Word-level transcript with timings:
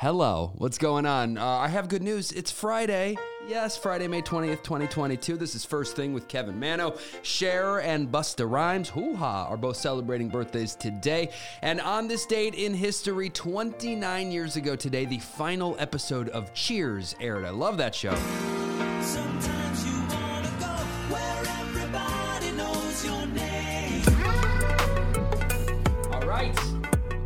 Hello, 0.00 0.52
what's 0.56 0.78
going 0.78 1.04
on? 1.04 1.36
Uh, 1.36 1.44
I 1.44 1.68
have 1.68 1.90
good 1.90 2.02
news. 2.02 2.32
It's 2.32 2.50
Friday. 2.50 3.18
Yes, 3.46 3.76
Friday, 3.76 4.08
May 4.08 4.22
20th, 4.22 4.62
2022. 4.62 5.36
This 5.36 5.54
is 5.54 5.62
First 5.62 5.94
Thing 5.94 6.14
with 6.14 6.26
Kevin 6.26 6.58
Manno. 6.58 6.96
Cher 7.20 7.82
and 7.82 8.10
Busta 8.10 8.50
Rhymes, 8.50 8.88
hoo 8.88 9.14
ha, 9.14 9.44
are 9.44 9.58
both 9.58 9.76
celebrating 9.76 10.30
birthdays 10.30 10.74
today. 10.74 11.28
And 11.60 11.82
on 11.82 12.08
this 12.08 12.24
date 12.24 12.54
in 12.54 12.72
history, 12.72 13.28
29 13.28 14.32
years 14.32 14.56
ago 14.56 14.74
today, 14.74 15.04
the 15.04 15.18
final 15.18 15.76
episode 15.78 16.30
of 16.30 16.54
Cheers 16.54 17.14
aired. 17.20 17.44
I 17.44 17.50
love 17.50 17.76
that 17.76 17.94
show. 17.94 18.14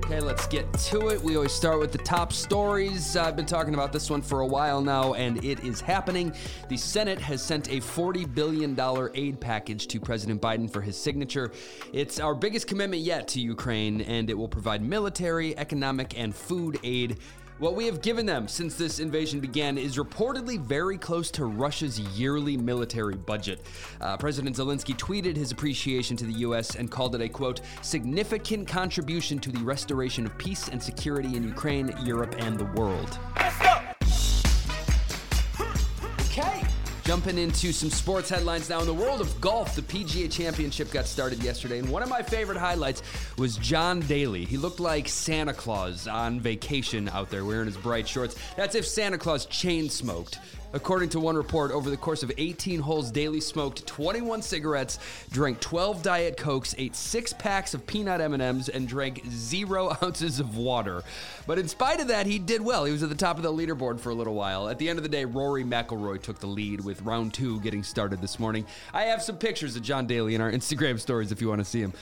Okay, 0.05 0.21
let's 0.21 0.47
get 0.47 0.71
to 0.75 1.09
it. 1.09 1.23
We 1.23 1.35
always 1.37 1.55
start 1.55 1.81
with 1.81 1.91
the 1.91 1.97
top 1.97 2.31
stories. 2.31 3.17
Uh, 3.17 3.23
I've 3.23 3.37
been 3.37 3.47
talking 3.47 3.73
about 3.73 3.91
this 3.91 4.11
one 4.11 4.21
for 4.21 4.41
a 4.41 4.47
while 4.47 4.83
now, 4.83 5.15
and 5.15 5.43
it 5.43 5.65
is 5.65 5.81
happening. 5.81 6.35
The 6.69 6.77
Senate 6.77 7.19
has 7.21 7.43
sent 7.43 7.69
a 7.69 7.81
$40 7.81 8.35
billion 8.35 8.79
aid 9.15 9.41
package 9.41 9.87
to 9.87 9.99
President 10.01 10.43
Biden 10.43 10.71
for 10.71 10.83
his 10.83 10.99
signature. 10.99 11.53
It's 11.95 12.21
our 12.21 12.35
biggest 12.35 12.67
commitment 12.67 13.01
yet 13.01 13.29
to 13.29 13.41
Ukraine, 13.41 14.03
and 14.03 14.29
it 14.29 14.35
will 14.35 14.47
provide 14.47 14.83
military, 14.83 15.57
economic, 15.57 16.19
and 16.19 16.37
food 16.37 16.79
aid. 16.85 17.19
What 17.61 17.77
we 17.77 17.87
have 17.87 18.03
given 18.03 18.27
them 18.27 18.49
since 18.49 18.75
this 18.75 18.99
invasion 18.99 19.39
began 19.39 19.79
is 19.79 19.97
reportedly 19.97 20.59
very 20.59 20.99
close 20.99 21.31
to 21.33 21.45
Russia's 21.45 22.01
yearly 22.01 22.57
military 22.57 23.15
budget. 23.15 23.61
Uh, 24.01 24.17
President 24.17 24.57
Zelensky 24.57 24.93
tweeted 24.99 25.37
his 25.37 25.53
appreciation 25.53 26.17
to 26.17 26.25
the 26.25 26.33
U.S. 26.33 26.75
and 26.75 26.91
called 26.91 27.15
it 27.15 27.21
a 27.21 27.29
quote, 27.29 27.61
significant 27.81 28.67
contribution 28.67 29.39
to 29.39 29.53
the 29.53 29.61
restoration 29.61 30.27
of 30.27 30.37
peace 30.37 30.67
and 30.67 30.83
security 30.83 31.37
in 31.37 31.45
Ukraine, 31.45 31.95
Europe, 32.03 32.35
and 32.39 32.59
the 32.59 32.65
world. 32.65 33.21
Jumping 37.05 37.37
into 37.37 37.71
some 37.71 37.91
sports 37.91 38.31
headlines 38.31 38.71
now. 38.71 38.81
In 38.81 38.87
the 38.87 38.95
world 38.95 39.21
of 39.21 39.39
golf, 39.39 39.77
the 39.77 39.83
PGA 39.83 40.33
Championship 40.33 40.91
got 40.91 41.05
started 41.05 41.43
yesterday, 41.43 41.79
and 41.79 41.91
one 41.91 42.03
of 42.03 42.09
my 42.09 42.23
favorite 42.23 42.57
highlights 42.57 43.03
was 43.37 43.59
John 43.59 44.01
Daly. 44.01 44.47
He 44.47 44.57
looked 44.57 44.81
like 44.81 45.07
Santa 45.07 45.53
Claus 45.53 46.09
on 46.09 46.41
vacation 46.41 47.11
out 47.11 47.29
there 47.29 47.45
wearing 47.45 47.67
his 47.67 47.77
bright 47.77 48.09
shorts. 48.09 48.37
That's 48.57 48.75
if 48.75 48.87
Santa 48.87 49.19
Claus 49.19 49.45
chain 49.45 49.91
smoked. 49.91 50.39
According 50.75 51.11
to 51.11 51.21
one 51.21 51.37
report, 51.37 51.71
over 51.71 51.89
the 51.89 51.97
course 51.97 52.25
of 52.25 52.33
18 52.37 52.81
holes, 52.81 53.13
Daly 53.13 53.41
smoked 53.41 53.87
21 53.87 54.43
cigarettes, 54.43 54.99
drank 55.31 55.61
12 55.61 56.03
Diet 56.03 56.37
Cokes, 56.37 56.75
ate 56.77 56.97
six 56.97 57.33
packs 57.33 57.75
of 57.75 57.87
peanut 57.87 58.21
M&Ms, 58.21 58.71
and 58.71 58.89
drank 58.89 59.23
zero 59.31 59.97
ounces 60.03 60.41
of 60.41 60.57
water. 60.57 61.05
But 61.47 61.61
in 61.61 61.69
spite 61.69 62.01
of 62.01 62.09
that, 62.09 62.27
he 62.27 62.41
did 62.41 62.61
well. 62.61 62.87
He 62.87 62.91
was 62.91 63.05
at 63.05 63.09
the 63.09 63.15
top 63.15 63.37
of 63.37 63.45
the 63.45 63.53
leaderboard 63.53 64.01
for 64.01 64.11
a 64.11 64.15
little 64.15 64.35
while. 64.35 64.69
At 64.69 64.81
the 64.81 64.89
end 64.89 64.99
of 64.99 65.05
the 65.05 65.09
day, 65.09 65.25
Rory 65.25 65.63
McIlroy 65.63 66.21
took 66.21 66.41
the 66.41 66.49
lead 66.49 66.81
with 66.85 67.03
round 67.03 67.35
two 67.35 67.61
getting 67.61 67.85
started 67.85 68.21
this 68.21 68.41
morning. 68.41 68.67
I 68.93 69.03
have 69.03 69.23
some 69.23 69.37
pictures 69.39 69.77
of 69.77 69.83
John 69.83 70.09
Daly 70.09 70.35
in 70.35 70.41
our 70.41 70.51
Instagram 70.51 70.99
stories 70.99 71.31
if 71.31 71.41
you 71.41 71.49
want 71.49 71.61
to 71.61 71.65
see 71.65 71.83
them. 71.83 71.93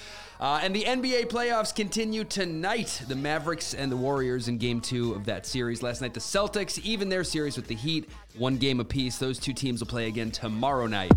Uh, 0.43 0.59
and 0.61 0.75
the 0.75 0.83
NBA 0.83 1.27
playoffs 1.27 1.73
continue 1.73 2.25
tonight. 2.25 3.03
The 3.07 3.15
Mavericks 3.15 3.75
and 3.75 3.93
the 3.93 3.97
Warriors 3.97 4.49
in 4.49 4.59
game 4.59 4.81
two 4.81 5.15
of 5.15 5.27
that 5.27 5.47
series. 5.47 5.85
Last 5.85 6.01
night, 6.01 6.15
the 6.15 6.21
Celtics, 6.21 6.81
even 6.81 7.09
their 7.09 7.23
series 7.23 7.55
with 7.55 7.69
the 7.69 7.77
Heat, 7.77 8.11
one 8.37 8.57
game 8.57 8.81
apiece. 8.81 9.19
Those 9.19 9.39
two 9.39 9.53
teams 9.53 9.81
will 9.81 9.87
play 9.87 10.07
again 10.09 10.31
tomorrow 10.31 10.87
night. 10.87 11.13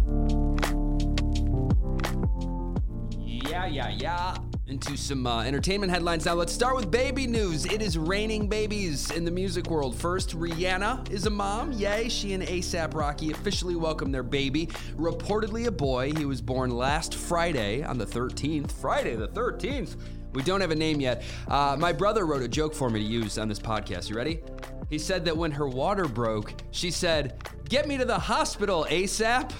Yeah, 3.19 3.66
yeah, 3.67 3.89
yeah. 3.89 4.38
Into 4.67 4.97
some 4.97 5.27
uh, 5.27 5.44
entertainment 5.44 5.91
headlines 5.91 6.25
now. 6.25 6.33
Let's 6.33 6.52
start 6.52 6.75
with 6.75 6.89
baby 6.89 7.27
news. 7.27 7.66
It 7.66 7.81
is 7.81 7.97
raining 7.97 8.47
babies 8.47 9.11
in 9.11 9.23
the 9.23 9.31
music 9.31 9.69
world. 9.69 9.95
First, 9.95 10.38
Rihanna 10.38 11.11
is 11.11 11.27
a 11.27 11.30
mom. 11.30 11.72
Yay, 11.73 12.09
she 12.09 12.33
and 12.33 12.44
ASAP 12.44 12.95
Rocky 12.95 13.31
officially 13.31 13.75
welcomed 13.75 14.13
their 14.13 14.23
baby. 14.23 14.67
Reportedly 14.95 15.67
a 15.67 15.72
boy. 15.72 16.11
He 16.17 16.25
was 16.25 16.41
born 16.41 16.72
last 16.72 17.13
Friday 17.13 17.84
on 17.84 18.00
the 18.00 18.06
13th. 18.06 18.72
Friday 18.72 19.16
the 19.16 19.28
13th. 19.28 19.95
We 20.34 20.44
don't 20.44 20.59
have 20.59 20.72
a 20.72 20.75
name 20.75 21.00
yet. 21.00 21.23
Uh, 21.47 21.78
my 21.79 21.94
brother 21.94 22.25
wrote 22.25 22.41
a 22.41 22.47
joke 22.47 22.73
for 22.73 22.89
me 22.89 23.00
to 23.00 23.06
use 23.06 23.38
on 23.38 23.47
this 23.47 23.59
podcast. 23.59 24.09
You 24.09 24.18
ready? 24.18 24.41
He 24.90 25.00
said 25.00 25.25
that 25.25 25.36
when 25.36 25.52
her 25.52 25.68
water 25.68 26.06
broke, 26.06 26.53
she 26.72 26.91
said, 26.91 27.41
Get 27.69 27.88
me 27.88 27.97
to 27.97 28.06
the 28.06 28.19
hospital 28.19 28.86
ASAP. 28.90 29.52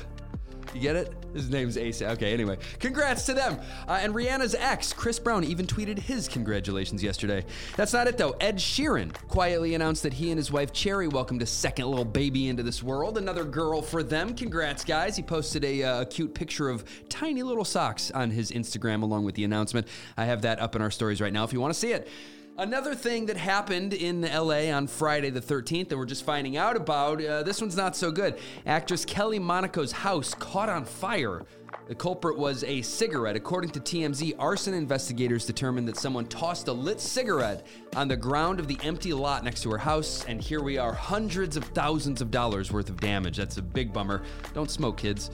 You 0.74 0.82
get 0.82 0.96
it? 0.96 1.14
His 1.34 1.50
name's 1.50 1.78
ASAP. 1.78 2.12
Okay, 2.12 2.34
anyway. 2.34 2.58
Congrats 2.80 3.26
to 3.26 3.34
them. 3.34 3.60
Uh, 3.88 4.00
and 4.02 4.14
Rihanna's 4.14 4.56
ex, 4.56 4.94
Chris 4.94 5.20
Brown, 5.20 5.44
even 5.44 5.66
tweeted 5.66 5.98
his 5.98 6.28
congratulations 6.28 7.02
yesterday. 7.02 7.46
That's 7.76 7.94
not 7.94 8.08
it, 8.08 8.18
though. 8.18 8.32
Ed 8.42 8.58
Sheeran 8.58 9.14
quietly 9.28 9.74
announced 9.74 10.04
that 10.04 10.14
he 10.14 10.32
and 10.32 10.38
his 10.38 10.52
wife, 10.52 10.74
Cherry, 10.74 11.08
welcomed 11.08 11.42
a 11.42 11.46
second 11.46 11.88
little 11.88 12.06
baby 12.06 12.48
into 12.50 12.62
this 12.62 12.84
world. 12.84 13.18
Another 13.18 13.46
girl 13.46 13.82
for 13.82 14.04
them. 14.04 14.36
Congrats, 14.36 14.84
guys. 14.84 15.16
He 15.16 15.24
posted 15.24 15.64
a, 15.64 15.84
uh, 15.84 16.06
cute 16.06 16.34
picture 16.34 16.70
of 16.70 16.84
tiny 17.10 17.44
little 17.44 17.66
socks 17.66 18.12
on 18.12 18.30
his 18.32 18.52
Instagram 18.52 19.02
along 19.02 19.26
with 19.26 19.36
the 19.36 19.44
announcement. 19.44 19.88
I 20.18 20.26
have 20.26 20.42
that 20.44 20.60
up 20.60 20.76
in 20.76 20.82
our 20.82 20.92
stories 20.92 21.22
right 21.22 21.34
now 21.34 21.44
if 21.44 21.54
you 21.54 21.60
want 21.60 21.74
to 21.74 21.80
see 21.80 21.92
it. 21.94 22.08
Another 22.58 22.96
thing 22.96 23.26
that 23.26 23.36
happened 23.36 23.94
in 23.94 24.22
LA 24.22 24.72
on 24.74 24.88
Friday 24.88 25.30
the 25.30 25.42
13th 25.42 25.90
that 25.90 25.98
we're 25.98 26.06
just 26.06 26.24
finding 26.24 26.56
out 26.56 26.78
about, 26.78 27.22
uh, 27.22 27.44
this 27.44 27.60
one's 27.60 27.76
not 27.76 27.98
so 27.98 28.12
good. 28.12 28.40
Actress 28.66 29.04
Kelly 29.04 29.40
Monaco's 29.40 29.92
house 29.92 30.34
caught 30.34 30.70
on 30.70 30.86
fire. 30.86 31.44
The 31.90 31.96
culprit 31.96 32.38
was 32.38 32.64
a 32.64 32.82
cigarette. 32.82 33.36
According 33.36 33.72
to 33.72 33.82
TMZ, 33.82 34.36
arson 34.40 34.74
investigators 34.74 35.46
determined 35.46 35.86
that 35.90 35.98
someone 35.98 36.28
tossed 36.28 36.70
a 36.70 36.72
lit 36.72 37.02
cigarette 37.02 37.68
on 37.94 38.08
the 38.08 38.16
ground 38.16 38.62
of 38.62 38.70
the 38.70 38.80
empty 38.84 39.12
lot 39.12 39.44
next 39.44 39.62
to 39.64 39.72
her 39.72 39.78
house, 39.78 40.24
and 40.24 40.40
here 40.40 40.64
we 40.64 40.78
are, 40.78 40.94
hundreds 40.94 41.58
of 41.58 41.66
thousands 41.66 42.22
of 42.22 42.32
dollars 42.32 42.72
worth 42.72 42.88
of 42.88 43.02
damage. 43.02 43.36
That's 43.36 43.58
a 43.58 43.62
big 43.62 43.92
bummer. 43.92 44.24
Don't 44.54 44.72
smoke, 44.72 44.96
kids. 44.96 45.30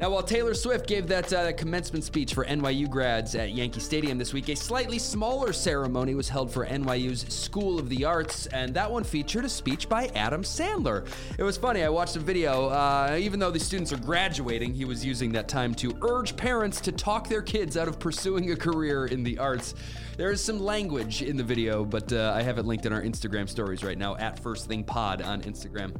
Now, 0.00 0.10
while 0.10 0.22
Taylor 0.22 0.52
Swift 0.54 0.88
gave 0.88 1.06
that 1.08 1.32
uh, 1.32 1.52
commencement 1.52 2.02
speech 2.02 2.34
for 2.34 2.44
NYU 2.44 2.90
grads 2.90 3.36
at 3.36 3.52
Yankee 3.52 3.78
Stadium 3.78 4.18
this 4.18 4.32
week, 4.32 4.48
a 4.48 4.56
slightly 4.56 4.98
smaller 4.98 5.52
ceremony 5.52 6.16
was 6.16 6.28
held 6.28 6.52
for 6.52 6.66
NYU's 6.66 7.32
School 7.32 7.78
of 7.78 7.88
the 7.88 8.04
Arts, 8.04 8.46
and 8.46 8.74
that 8.74 8.90
one 8.90 9.04
featured 9.04 9.44
a 9.44 9.48
speech 9.48 9.88
by 9.88 10.06
Adam 10.16 10.42
Sandler. 10.42 11.06
It 11.38 11.44
was 11.44 11.56
funny, 11.56 11.84
I 11.84 11.88
watched 11.88 12.16
a 12.16 12.18
video. 12.18 12.68
Uh, 12.68 13.16
even 13.20 13.38
though 13.38 13.52
the 13.52 13.60
students 13.60 13.92
are 13.92 13.98
graduating, 13.98 14.74
he 14.74 14.84
was 14.84 15.04
using 15.04 15.30
that 15.32 15.46
time 15.46 15.72
to 15.76 15.96
urge 16.02 16.36
parents 16.36 16.80
to 16.80 16.90
talk 16.90 17.28
their 17.28 17.42
kids 17.42 17.76
out 17.76 17.86
of 17.86 18.00
pursuing 18.00 18.50
a 18.50 18.56
career 18.56 19.06
in 19.06 19.22
the 19.22 19.38
arts. 19.38 19.74
There 20.16 20.32
is 20.32 20.40
some 20.40 20.58
language 20.58 21.22
in 21.22 21.36
the 21.36 21.44
video, 21.44 21.84
but 21.84 22.12
uh, 22.12 22.32
I 22.34 22.42
have 22.42 22.58
it 22.58 22.64
linked 22.64 22.86
in 22.86 22.92
our 22.92 23.02
Instagram 23.02 23.48
stories 23.48 23.84
right 23.84 23.96
now 23.96 24.16
at 24.16 24.38
First 24.38 24.66
Thing 24.66 24.82
Pod 24.82 25.22
on 25.22 25.42
Instagram. 25.42 25.94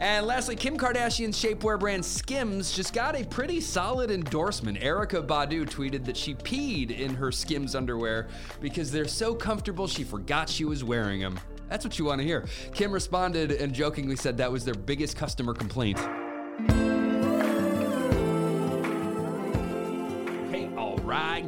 And 0.00 0.26
lastly, 0.26 0.56
Kim 0.56 0.78
Kardashian's 0.78 1.40
shapewear 1.40 1.78
brand 1.78 2.02
Skims 2.02 2.72
just 2.72 2.94
got 2.94 3.14
a 3.14 3.22
pretty 3.22 3.60
solid 3.60 4.10
endorsement. 4.10 4.78
Erykah 4.80 5.26
Badu 5.26 5.68
tweeted 5.68 6.06
that 6.06 6.16
she 6.16 6.34
peed 6.34 6.98
in 6.98 7.14
her 7.14 7.30
Skims 7.30 7.74
underwear 7.74 8.28
because 8.62 8.90
they're 8.90 9.06
so 9.06 9.34
comfortable 9.34 9.86
she 9.86 10.02
forgot 10.02 10.48
she 10.48 10.64
was 10.64 10.82
wearing 10.82 11.20
them. 11.20 11.38
That's 11.68 11.84
what 11.84 11.98
you 11.98 12.06
want 12.06 12.20
to 12.20 12.26
hear. 12.26 12.46
Kim 12.72 12.90
responded 12.90 13.52
and 13.52 13.74
jokingly 13.74 14.16
said 14.16 14.38
that 14.38 14.50
was 14.50 14.64
their 14.64 14.74
biggest 14.74 15.16
customer 15.16 15.52
complaint. 15.52 15.98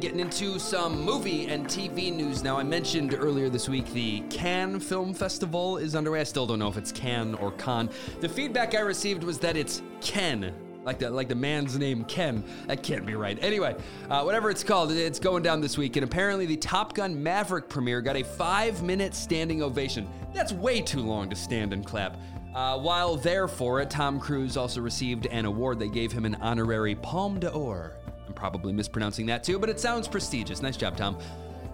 Getting 0.03 0.19
into 0.19 0.59
some 0.59 1.01
movie 1.01 1.45
and 1.45 1.65
TV 1.65 2.13
news 2.13 2.43
now. 2.43 2.57
I 2.57 2.63
mentioned 2.63 3.13
earlier 3.13 3.47
this 3.47 3.69
week 3.69 3.85
the 3.93 4.19
Cannes 4.29 4.81
Film 4.81 5.13
Festival 5.13 5.77
is 5.77 5.95
underway. 5.95 6.19
I 6.19 6.23
still 6.23 6.45
don't 6.45 6.59
know 6.59 6.67
if 6.67 6.75
it's 6.75 6.91
Cannes 6.91 7.35
or 7.35 7.51
Con. 7.51 7.89
The 8.19 8.27
feedback 8.27 8.75
I 8.75 8.81
received 8.81 9.23
was 9.23 9.39
that 9.39 9.55
it's 9.55 9.81
Ken. 10.01 10.53
Like 10.83 10.99
the, 10.99 11.09
like 11.09 11.29
the 11.29 11.35
man's 11.35 11.77
name, 11.77 12.03
Ken. 12.03 12.43
That 12.67 12.83
can't 12.83 13.05
be 13.05 13.15
right. 13.15 13.41
Anyway, 13.41 13.77
uh, 14.09 14.23
whatever 14.23 14.49
it's 14.49 14.61
called, 14.61 14.91
it's 14.91 15.19
going 15.19 15.41
down 15.41 15.61
this 15.61 15.77
week. 15.77 15.95
And 15.95 16.03
apparently, 16.03 16.45
the 16.47 16.57
Top 16.57 16.93
Gun 16.93 17.23
Maverick 17.23 17.69
premiere 17.69 18.01
got 18.01 18.17
a 18.17 18.23
five 18.23 18.83
minute 18.83 19.15
standing 19.15 19.63
ovation. 19.63 20.05
That's 20.33 20.51
way 20.51 20.81
too 20.81 20.99
long 20.99 21.29
to 21.29 21.35
stand 21.37 21.71
and 21.71 21.85
clap. 21.85 22.17
Uh, 22.53 22.77
while 22.77 23.15
there 23.15 23.47
for 23.47 23.79
it, 23.79 23.89
Tom 23.89 24.19
Cruise 24.19 24.57
also 24.57 24.81
received 24.81 25.27
an 25.27 25.45
award. 25.45 25.79
They 25.79 25.87
gave 25.87 26.11
him 26.11 26.25
an 26.25 26.35
honorary 26.41 26.95
Palme 26.95 27.39
d'Or. 27.39 27.95
Probably 28.43 28.73
mispronouncing 28.73 29.25
that 29.27 29.41
too, 29.41 29.57
but 29.57 29.69
it 29.69 29.79
sounds 29.79 30.05
prestigious. 30.05 30.61
Nice 30.61 30.75
job, 30.75 30.97
Tom. 30.97 31.17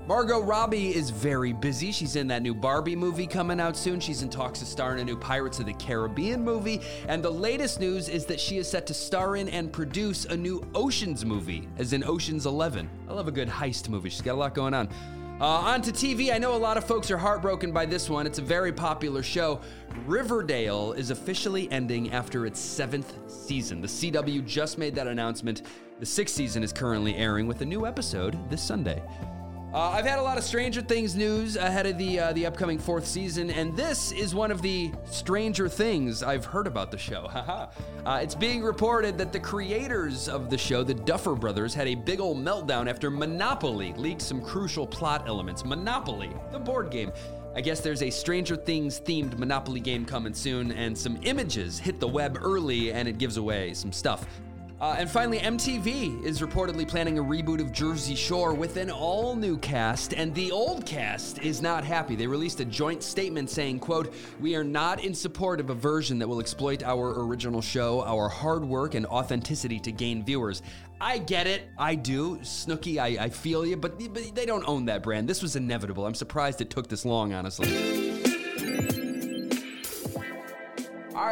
Margot 0.06 0.40
Robbie 0.40 0.96
is 0.96 1.10
very 1.10 1.52
busy. 1.52 1.92
She's 1.92 2.16
in 2.16 2.28
that 2.28 2.44
new 2.44 2.54
Barbie 2.54 2.96
movie 2.96 3.26
coming 3.26 3.60
out 3.60 3.76
soon. 3.76 4.00
She's 4.00 4.22
in 4.22 4.30
talks 4.30 4.60
to 4.60 4.68
star 4.68 4.94
in 4.94 5.00
a 5.00 5.04
new 5.04 5.18
Pirates 5.18 5.60
of 5.60 5.66
the 5.66 5.74
Caribbean 5.74 6.44
movie. 6.44 6.82
And 7.08 7.24
the 7.24 7.32
latest 7.32 7.80
news 7.80 8.08
is 8.08 8.28
that 8.28 8.40
she 8.40 8.60
is 8.60 8.70
set 8.70 8.86
to 8.86 8.94
star 8.94 9.36
in 9.36 9.50
and 9.50 9.74
produce 9.74 10.26
a 10.26 10.38
new 10.38 10.64
Oceans 10.76 11.26
movie, 11.26 11.68
as 11.80 11.94
in 11.94 12.04
Oceans 12.04 12.46
11. 12.46 12.88
I 13.08 13.14
love 13.14 13.28
a 13.28 13.32
good 13.32 13.48
heist 13.48 13.90
movie. 13.90 14.12
She's 14.12 14.22
got 14.22 14.34
a 14.34 14.38
lot 14.38 14.54
going 14.54 14.76
on. 14.76 14.90
Uh, 15.40 15.46
on 15.46 15.82
to 15.82 15.92
TV. 15.94 16.34
I 16.34 16.38
know 16.38 16.54
a 16.54 16.58
lot 16.58 16.76
of 16.76 16.84
folks 16.84 17.10
are 17.10 17.18
heartbroken 17.18 17.72
by 17.72 17.86
this 17.86 18.10
one. 18.10 18.28
It's 18.28 18.40
a 18.40 18.42
very 18.42 18.74
popular 18.74 19.24
show. 19.24 19.62
Riverdale 20.06 20.92
is 20.92 21.12
officially 21.12 21.72
ending 21.72 22.12
after 22.12 22.46
its 22.46 22.60
seventh 22.60 23.16
season. 23.28 23.80
The 23.80 23.88
CW 23.88 24.46
just 24.46 24.78
made 24.78 24.94
that 24.96 25.08
announcement. 25.08 25.62
The 26.02 26.06
sixth 26.06 26.36
season 26.36 26.62
is 26.62 26.74
currently 26.74 27.16
airing 27.16 27.48
with 27.48 27.62
a 27.62 27.66
new 27.66 27.86
episode 27.86 28.38
this 28.50 28.62
Sunday. 28.62 29.02
Uh, 29.72 29.92
I've 29.92 30.06
had 30.06 30.18
a 30.18 30.22
lot 30.24 30.40
of 30.40 30.44
Stranger 30.44 30.82
Things 30.82 31.16
news 31.16 31.56
ahead 31.56 31.86
of 31.86 32.00
the 32.00 32.20
uh, 32.20 32.34
the 32.34 32.48
upcoming 32.48 32.80
fourth 32.80 33.06
season, 33.06 33.52
and 33.52 33.78
this 33.78 34.12
is 34.12 34.34
one 34.34 34.50
of 34.50 34.64
the 34.64 34.92
Stranger 35.06 35.70
Things 35.70 36.24
I've 36.24 36.44
heard 36.44 36.66
about 36.66 36.90
the 36.90 36.98
show. 36.98 37.28
Haha. 37.32 37.68
uh, 38.04 38.20
it's 38.20 38.34
being 38.34 38.64
reported 38.64 39.16
that 39.20 39.32
the 39.32 39.40
creators 39.40 40.28
of 40.28 40.50
the 40.50 40.58
show, 40.58 40.84
the 40.84 40.96
Duffer 40.96 41.36
Brothers, 41.36 41.76
had 41.76 41.88
a 41.88 41.94
big 41.94 42.20
old 42.20 42.44
meltdown 42.44 42.90
after 42.90 43.12
Monopoly 43.12 43.94
leaked 43.94 44.24
some 44.24 44.42
crucial 44.42 44.88
plot 44.88 45.26
elements. 45.28 45.64
Monopoly, 45.64 46.32
the 46.52 46.58
board 46.58 46.90
game. 46.90 47.12
I 47.56 47.62
guess 47.62 47.80
there's 47.80 48.02
a 48.02 48.10
Stranger 48.10 48.56
Things 48.56 49.00
themed 49.00 49.38
Monopoly 49.38 49.82
game 49.82 50.04
coming 50.04 50.34
soon, 50.34 50.72
and 50.72 50.98
some 50.98 51.20
images 51.22 51.78
hit 51.78 52.00
the 52.00 52.08
web 52.08 52.40
early, 52.42 52.92
and 52.92 53.08
it 53.08 53.20
gives 53.20 53.38
away 53.38 53.76
some 53.76 53.92
stuff. 53.92 54.26
Uh, 54.82 54.96
and 54.98 55.12
finally, 55.12 55.40
MTV 55.40 56.24
is 56.24 56.40
reportedly 56.40 56.88
planning 56.88 57.20
a 57.20 57.24
reboot 57.24 57.60
of 57.60 57.74
Jersey 57.74 58.16
Shore 58.16 58.54
with 58.54 58.78
an 58.78 58.90
all 58.90 59.36
new 59.36 59.58
cast, 59.58 60.14
and 60.14 60.34
the 60.34 60.54
old 60.54 60.86
cast 60.86 61.40
is 61.40 61.62
not 61.62 61.84
happy. 61.84 62.16
They 62.16 62.28
released 62.28 62.62
a 62.62 62.66
joint 62.66 63.04
statement 63.04 63.50
saying, 63.50 63.80
quote, 63.80 64.14
We 64.40 64.56
are 64.56 64.64
not 64.64 65.04
in 65.04 65.14
support 65.14 65.60
of 65.60 65.70
a 65.70 65.74
version 65.74 66.18
that 66.20 66.28
will 66.30 66.40
exploit 66.40 66.82
our 66.82 67.26
original 67.26 67.62
show, 67.62 68.04
our 68.04 68.30
hard 68.30 68.64
work, 68.64 68.96
and 68.96 69.06
authenticity 69.06 69.80
to 69.82 69.92
gain 69.92 70.24
viewers. 70.24 70.62
I 71.02 71.18
get 71.18 71.46
it. 71.46 71.64
I 71.78 71.96
do. 71.96 72.38
Snooki, 72.38 73.00
I, 73.00 73.26
I 73.26 73.30
feel 73.30 73.66
you, 73.66 73.76
but, 73.76 74.00
but 74.14 74.34
they 74.34 74.46
don't 74.46 74.68
own 74.68 74.86
that 74.86 75.04
brand. 75.04 75.28
This 75.28 75.42
was 75.42 75.58
inevitable. 75.58 76.06
I'm 76.06 76.16
surprised 76.16 76.62
it 76.62 76.70
took 76.70 76.88
this 76.88 77.04
long, 77.04 77.34
honestly. 77.34 77.99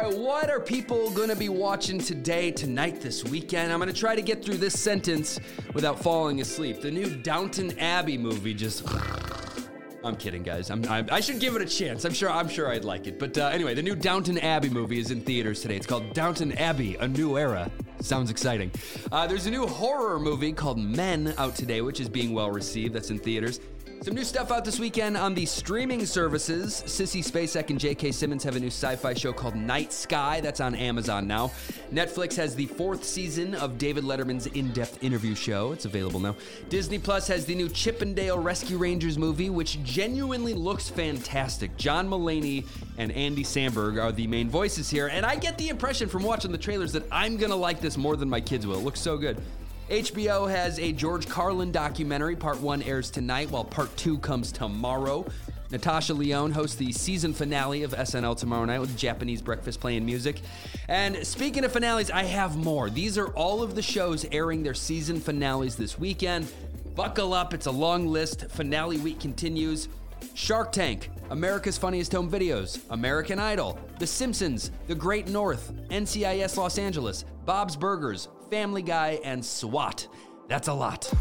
What 0.06 0.50
are 0.50 0.60
people 0.60 1.10
going 1.10 1.28
to 1.28 1.36
be 1.36 1.48
watching 1.48 1.98
today, 1.98 2.50
tonight, 2.50 3.00
this 3.00 3.24
weekend? 3.24 3.72
I'm 3.72 3.78
going 3.78 3.92
to 3.92 3.98
try 3.98 4.14
to 4.14 4.22
get 4.22 4.44
through 4.44 4.58
this 4.58 4.78
sentence 4.78 5.40
without 5.74 6.00
falling 6.00 6.40
asleep. 6.40 6.80
The 6.80 6.90
new 6.90 7.16
Downton 7.16 7.78
Abbey 7.78 8.18
movie 8.18 8.54
just. 8.54 8.86
I'm 10.04 10.14
kidding, 10.14 10.44
guys. 10.44 10.70
I'm, 10.70 10.84
I'm, 10.88 11.08
i 11.10 11.18
should 11.18 11.40
give 11.40 11.56
it 11.56 11.62
a 11.62 11.66
chance. 11.66 12.04
I'm 12.04 12.12
sure. 12.12 12.30
I'm 12.30 12.48
sure 12.48 12.70
I'd 12.70 12.84
like 12.84 13.06
it. 13.08 13.18
But 13.18 13.36
uh, 13.36 13.46
anyway, 13.46 13.74
the 13.74 13.82
new 13.82 13.96
Downton 13.96 14.38
Abbey 14.38 14.70
movie 14.70 15.00
is 15.00 15.10
in 15.10 15.20
theaters 15.20 15.60
today. 15.60 15.76
It's 15.76 15.86
called 15.86 16.12
Downton 16.12 16.52
Abbey: 16.52 16.94
A 16.96 17.08
New 17.08 17.36
Era. 17.36 17.70
Sounds 18.00 18.30
exciting. 18.30 18.70
Uh, 19.10 19.26
there's 19.26 19.46
a 19.46 19.50
new 19.50 19.66
horror 19.66 20.20
movie 20.20 20.52
called 20.52 20.78
Men 20.78 21.34
out 21.36 21.56
today, 21.56 21.80
which 21.80 21.98
is 21.98 22.08
being 22.08 22.32
well 22.32 22.50
received. 22.50 22.94
That's 22.94 23.10
in 23.10 23.18
theaters. 23.18 23.58
Some 24.00 24.14
new 24.14 24.22
stuff 24.22 24.52
out 24.52 24.64
this 24.64 24.78
weekend 24.78 25.16
on 25.16 25.34
the 25.34 25.44
streaming 25.44 26.06
services. 26.06 26.84
Sissy 26.86 27.22
Spacek 27.22 27.70
and 27.70 27.80
J.K. 27.80 28.12
Simmons 28.12 28.44
have 28.44 28.54
a 28.54 28.60
new 28.60 28.68
sci 28.68 28.94
fi 28.94 29.12
show 29.12 29.32
called 29.32 29.56
Night 29.56 29.92
Sky. 29.92 30.40
That's 30.40 30.60
on 30.60 30.76
Amazon 30.76 31.26
now. 31.26 31.50
Netflix 31.92 32.36
has 32.36 32.54
the 32.54 32.66
fourth 32.66 33.02
season 33.02 33.56
of 33.56 33.76
David 33.76 34.04
Letterman's 34.04 34.46
in 34.46 34.72
depth 34.72 35.02
interview 35.02 35.34
show. 35.34 35.72
It's 35.72 35.84
available 35.84 36.20
now. 36.20 36.36
Disney 36.68 36.98
Plus 37.00 37.26
has 37.26 37.44
the 37.44 37.56
new 37.56 37.68
Chip 37.68 38.00
'n 38.00 38.14
Dale 38.14 38.38
Rescue 38.38 38.78
Rangers 38.78 39.18
movie, 39.18 39.50
which 39.50 39.82
genuinely 39.82 40.54
looks 40.54 40.88
fantastic. 40.88 41.76
John 41.76 42.08
Mulaney 42.08 42.66
and 42.98 43.10
Andy 43.12 43.42
Samberg 43.42 44.00
are 44.00 44.12
the 44.12 44.28
main 44.28 44.48
voices 44.48 44.88
here, 44.88 45.08
and 45.08 45.26
I 45.26 45.34
get 45.34 45.58
the 45.58 45.70
impression 45.70 46.08
from 46.08 46.22
watching 46.22 46.52
the 46.52 46.58
trailers 46.58 46.92
that 46.92 47.02
I'm 47.10 47.36
gonna 47.36 47.56
like 47.56 47.80
this 47.80 47.96
more 47.96 48.16
than 48.16 48.30
my 48.30 48.40
kids 48.40 48.64
will. 48.64 48.78
It 48.78 48.84
looks 48.84 49.00
so 49.00 49.18
good. 49.18 49.38
HBO 49.88 50.50
has 50.50 50.78
a 50.78 50.92
George 50.92 51.26
Carlin 51.26 51.72
documentary. 51.72 52.36
Part 52.36 52.60
one 52.60 52.82
airs 52.82 53.10
tonight, 53.10 53.50
while 53.50 53.64
part 53.64 53.96
two 53.96 54.18
comes 54.18 54.52
tomorrow. 54.52 55.24
Natasha 55.70 56.12
Lyonne 56.12 56.52
hosts 56.52 56.76
the 56.76 56.92
season 56.92 57.32
finale 57.32 57.84
of 57.84 57.92
SNL 57.92 58.36
tomorrow 58.36 58.66
night 58.66 58.80
with 58.80 58.94
Japanese 58.98 59.40
breakfast 59.40 59.80
playing 59.80 60.04
music. 60.04 60.42
And 60.88 61.26
speaking 61.26 61.64
of 61.64 61.72
finales, 61.72 62.10
I 62.10 62.24
have 62.24 62.56
more. 62.56 62.90
These 62.90 63.16
are 63.16 63.28
all 63.28 63.62
of 63.62 63.74
the 63.74 63.82
shows 63.82 64.26
airing 64.30 64.62
their 64.62 64.74
season 64.74 65.20
finales 65.20 65.76
this 65.76 65.98
weekend. 65.98 66.52
Buckle 66.94 67.32
up, 67.32 67.54
it's 67.54 67.66
a 67.66 67.70
long 67.70 68.08
list. 68.08 68.50
Finale 68.50 68.98
week 68.98 69.20
continues. 69.20 69.88
Shark 70.34 70.72
Tank, 70.72 71.10
America's 71.30 71.78
Funniest 71.78 72.12
Home 72.12 72.30
Videos, 72.30 72.80
American 72.90 73.38
Idol, 73.38 73.78
The 73.98 74.06
Simpsons, 74.06 74.70
The 74.86 74.94
Great 74.94 75.28
North, 75.28 75.72
NCIS 75.88 76.56
Los 76.56 76.78
Angeles, 76.78 77.24
Bob's 77.44 77.76
Burgers, 77.76 78.28
Family 78.50 78.82
Guy, 78.82 79.20
and 79.24 79.44
SWAT. 79.44 80.08
That's 80.48 80.68
a 80.68 80.74
lot. 80.74 81.12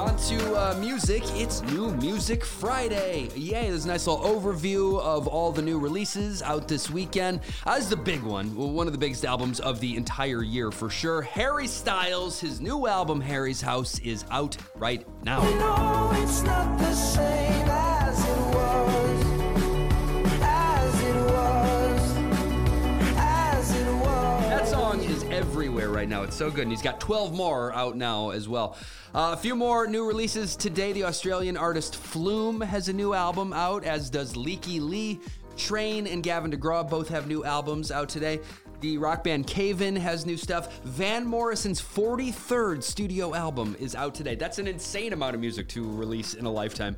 On 0.00 0.16
to 0.16 0.56
uh, 0.56 0.74
music. 0.80 1.22
It's 1.34 1.60
New 1.60 1.90
Music 1.96 2.42
Friday. 2.42 3.28
Yay, 3.36 3.68
there's 3.68 3.84
a 3.84 3.88
nice 3.88 4.06
little 4.06 4.24
overview 4.24 4.98
of 4.98 5.28
all 5.28 5.52
the 5.52 5.60
new 5.60 5.78
releases 5.78 6.40
out 6.40 6.66
this 6.66 6.88
weekend. 6.88 7.40
Uh, 7.66 7.74
this 7.74 7.84
is 7.84 7.90
the 7.90 7.96
big 7.96 8.22
one, 8.22 8.46
one 8.56 8.86
of 8.86 8.94
the 8.94 8.98
biggest 8.98 9.26
albums 9.26 9.60
of 9.60 9.78
the 9.78 9.94
entire 9.98 10.42
year 10.42 10.70
for 10.70 10.88
sure. 10.88 11.20
Harry 11.20 11.66
Styles, 11.66 12.40
his 12.40 12.62
new 12.62 12.86
album, 12.86 13.20
Harry's 13.20 13.60
House, 13.60 13.98
is 13.98 14.24
out 14.30 14.56
right 14.74 15.06
now. 15.22 15.40
Right 26.00 26.08
now. 26.08 26.22
It's 26.22 26.34
so 26.34 26.50
good. 26.50 26.62
And 26.62 26.70
he's 26.70 26.80
got 26.80 26.98
12 26.98 27.34
more 27.34 27.74
out 27.74 27.94
now 27.94 28.30
as 28.30 28.48
well. 28.48 28.78
Uh, 29.14 29.34
a 29.34 29.36
few 29.36 29.54
more 29.54 29.86
new 29.86 30.06
releases 30.06 30.56
today. 30.56 30.94
The 30.94 31.04
Australian 31.04 31.58
artist 31.58 31.94
Flume 31.94 32.62
has 32.62 32.88
a 32.88 32.92
new 32.94 33.12
album 33.12 33.52
out, 33.52 33.84
as 33.84 34.08
does 34.08 34.32
Lykke 34.32 34.80
Li. 34.80 35.20
Train 35.58 36.06
and 36.06 36.22
Gavin 36.22 36.50
DeGraw 36.50 36.88
both 36.88 37.10
have 37.10 37.26
new 37.26 37.44
albums 37.44 37.90
out 37.90 38.08
today. 38.08 38.40
The 38.80 38.96
rock 38.96 39.22
band 39.22 39.46
Cave 39.46 39.82
In 39.82 39.94
has 39.94 40.24
new 40.24 40.38
stuff. 40.38 40.80
Van 40.84 41.26
Morrison's 41.26 41.82
43rd 41.82 42.82
studio 42.82 43.34
album 43.34 43.76
is 43.78 43.94
out 43.94 44.14
today. 44.14 44.36
That's 44.36 44.58
an 44.58 44.66
insane 44.66 45.12
amount 45.12 45.34
of 45.34 45.42
music 45.42 45.68
to 45.68 45.86
release 45.86 46.32
in 46.32 46.46
a 46.46 46.50
lifetime. 46.50 46.96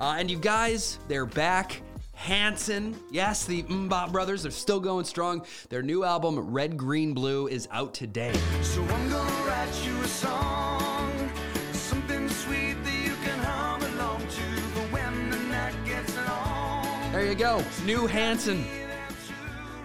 Uh, 0.00 0.16
and 0.18 0.28
you 0.28 0.40
guys, 0.40 0.98
they're 1.06 1.24
back. 1.24 1.82
Hanson, 2.20 2.94
yes, 3.10 3.46
the 3.46 3.62
MMMBop 3.62 4.12
brothers 4.12 4.44
are 4.44 4.50
still 4.50 4.78
going 4.78 5.06
strong. 5.06 5.42
Their 5.70 5.82
new 5.82 6.04
album, 6.04 6.38
Red, 6.52 6.76
Green, 6.76 7.14
Blue, 7.14 7.48
is 7.48 7.66
out 7.72 7.94
today. 7.94 8.34
So 8.60 8.82
I'm 8.82 9.08
gonna 9.08 9.46
write 9.46 9.86
you 9.86 9.98
a 10.02 10.06
song, 10.06 11.30
something 11.72 12.28
sweet 12.28 12.76
that 12.84 13.02
you 13.02 13.14
can 13.24 13.38
hum 13.38 13.82
along 13.94 14.20
to. 14.20 14.42
But 14.74 14.92
when 14.92 15.30
the 15.30 15.38
night 15.38 15.74
gets 15.86 16.14
long, 16.28 17.10
There 17.10 17.24
you 17.24 17.34
go, 17.34 17.64
new 17.86 18.06
Hanson. 18.06 18.66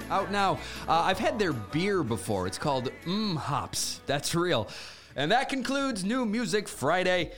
Out 0.09 0.29
now. 0.29 0.59
Uh, 0.89 1.03
I've 1.05 1.19
had 1.19 1.39
their 1.39 1.53
beer 1.53 2.03
before. 2.03 2.47
It's 2.47 2.57
called 2.57 2.91
Mmm 3.05 3.37
Hops. 3.37 4.01
That's 4.07 4.35
real. 4.35 4.67
And 5.15 5.31
that 5.31 5.47
concludes 5.47 6.03
New 6.03 6.25
Music 6.25 6.67
Friday. 6.67 7.31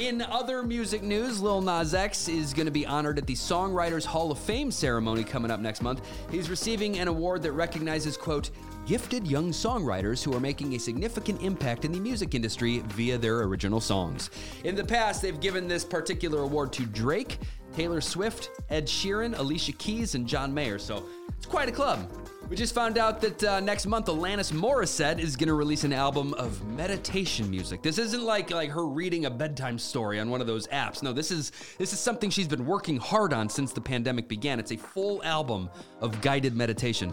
In 0.00 0.22
other 0.22 0.62
music 0.62 1.02
news, 1.02 1.42
Lil 1.42 1.60
Nas 1.60 1.92
X 1.92 2.26
is 2.26 2.54
going 2.54 2.64
to 2.64 2.72
be 2.72 2.86
honored 2.86 3.18
at 3.18 3.26
the 3.26 3.34
Songwriters 3.34 4.02
Hall 4.02 4.32
of 4.32 4.38
Fame 4.38 4.70
ceremony 4.70 5.22
coming 5.22 5.50
up 5.50 5.60
next 5.60 5.82
month. 5.82 6.00
He's 6.30 6.48
receiving 6.48 6.98
an 6.98 7.06
award 7.06 7.42
that 7.42 7.52
recognizes, 7.52 8.16
quote, 8.16 8.48
gifted 8.86 9.26
young 9.26 9.50
songwriters 9.50 10.24
who 10.24 10.34
are 10.34 10.40
making 10.40 10.74
a 10.74 10.78
significant 10.78 11.42
impact 11.42 11.84
in 11.84 11.92
the 11.92 12.00
music 12.00 12.34
industry 12.34 12.78
via 12.94 13.18
their 13.18 13.42
original 13.42 13.78
songs. 13.78 14.30
In 14.64 14.74
the 14.74 14.82
past, 14.82 15.20
they've 15.20 15.38
given 15.38 15.68
this 15.68 15.84
particular 15.84 16.44
award 16.44 16.72
to 16.72 16.86
Drake, 16.86 17.38
Taylor 17.74 18.00
Swift, 18.00 18.50
Ed 18.68 18.86
Sheeran, 18.86 19.38
Alicia 19.38 19.72
Keys, 19.72 20.14
and 20.14 20.26
John 20.26 20.52
Mayer, 20.52 20.78
so 20.78 21.04
it's 21.36 21.46
quite 21.46 21.68
a 21.68 21.72
club. 21.72 22.10
We 22.50 22.56
just 22.56 22.74
found 22.74 22.98
out 22.98 23.20
that 23.20 23.44
uh, 23.44 23.60
next 23.60 23.86
month 23.86 24.06
Alanis 24.06 24.50
Morissette 24.52 25.20
is 25.20 25.36
going 25.36 25.46
to 25.46 25.54
release 25.54 25.84
an 25.84 25.92
album 25.92 26.34
of 26.34 26.66
meditation 26.66 27.48
music. 27.48 27.80
This 27.80 27.96
isn't 27.96 28.24
like 28.24 28.50
like 28.50 28.70
her 28.70 28.86
reading 28.88 29.26
a 29.26 29.30
bedtime 29.30 29.78
story 29.78 30.18
on 30.18 30.30
one 30.30 30.40
of 30.40 30.48
those 30.48 30.66
apps. 30.66 31.00
No, 31.00 31.12
this 31.12 31.30
is 31.30 31.52
this 31.78 31.92
is 31.92 32.00
something 32.00 32.28
she's 32.28 32.48
been 32.48 32.66
working 32.66 32.96
hard 32.96 33.32
on 33.32 33.48
since 33.48 33.72
the 33.72 33.80
pandemic 33.80 34.28
began. 34.28 34.58
It's 34.58 34.72
a 34.72 34.76
full 34.76 35.22
album 35.22 35.70
of 36.00 36.20
guided 36.22 36.56
meditation. 36.56 37.12